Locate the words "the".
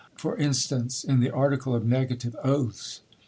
1.19-1.29